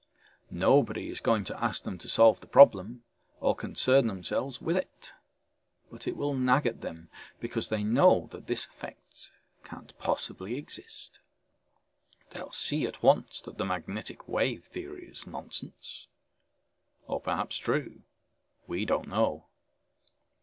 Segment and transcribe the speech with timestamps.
[0.49, 3.03] Nobody is going to ask them to solve the problem
[3.39, 5.11] or concern themselves with it.
[5.91, 9.29] But it will nag at them because they know this effect
[9.63, 11.19] can't possibly exist.
[12.31, 16.07] They'll see at once that the magnetic wave theory is nonsense.
[17.05, 18.01] Or perhaps true?
[18.65, 19.49] We don't know.